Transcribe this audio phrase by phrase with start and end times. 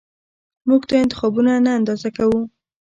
[0.67, 2.41] موږ دا انتخابونه نه اندازه کوو